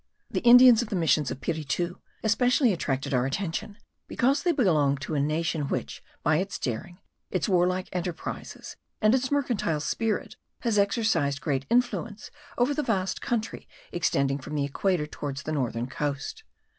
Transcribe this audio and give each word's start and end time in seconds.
The 0.31 0.39
Indians 0.39 0.81
of 0.81 0.89
the 0.89 0.95
missions 0.95 1.29
of 1.29 1.41
Piritu 1.41 1.97
especially 2.23 2.73
attracted 2.73 3.13
our 3.13 3.27
attention, 3.27 3.77
because 4.07 4.41
they 4.41 4.51
belong 4.51 4.97
to 4.97 5.13
a 5.13 5.19
nation 5.19 5.67
which, 5.67 6.03
by 6.23 6.37
its 6.37 6.57
daring, 6.57 6.97
its 7.29 7.47
warlike 7.47 7.87
enterprises, 7.91 8.75
and 8.99 9.13
its 9.13 9.29
mercantile 9.29 9.79
spirit 9.79 10.37
has 10.61 10.79
exercised 10.79 11.39
great 11.39 11.67
influence 11.69 12.31
over 12.57 12.73
the 12.73 12.81
vast 12.81 13.21
country 13.21 13.67
extending 13.91 14.39
from 14.39 14.55
the 14.55 14.65
equator 14.65 15.05
towards 15.05 15.43
the 15.43 15.51
northern 15.51 15.85
coast. 15.85 16.41